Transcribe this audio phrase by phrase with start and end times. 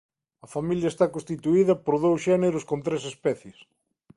[0.45, 3.57] A familia está constituída por dous xéneros con tres especies.